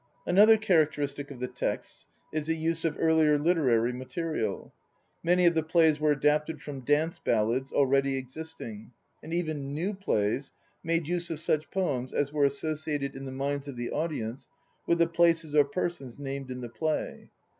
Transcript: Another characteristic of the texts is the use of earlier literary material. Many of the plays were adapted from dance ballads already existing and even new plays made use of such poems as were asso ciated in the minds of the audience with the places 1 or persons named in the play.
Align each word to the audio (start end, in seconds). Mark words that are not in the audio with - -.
Another 0.25 0.57
characteristic 0.57 1.29
of 1.29 1.39
the 1.39 1.47
texts 1.47 2.07
is 2.33 2.47
the 2.47 2.55
use 2.55 2.83
of 2.83 2.95
earlier 2.97 3.37
literary 3.37 3.93
material. 3.93 4.73
Many 5.21 5.45
of 5.45 5.53
the 5.53 5.61
plays 5.61 5.99
were 5.99 6.11
adapted 6.11 6.59
from 6.59 6.79
dance 6.79 7.19
ballads 7.19 7.71
already 7.71 8.17
existing 8.17 8.93
and 9.21 9.31
even 9.31 9.75
new 9.75 9.93
plays 9.93 10.53
made 10.83 11.07
use 11.07 11.29
of 11.29 11.39
such 11.39 11.69
poems 11.69 12.13
as 12.13 12.33
were 12.33 12.47
asso 12.47 12.73
ciated 12.73 13.15
in 13.15 13.25
the 13.25 13.31
minds 13.31 13.67
of 13.67 13.75
the 13.75 13.91
audience 13.91 14.47
with 14.87 14.97
the 14.97 15.05
places 15.05 15.53
1 15.53 15.61
or 15.61 15.65
persons 15.65 16.17
named 16.17 16.49
in 16.49 16.61
the 16.61 16.69
play. 16.69 17.29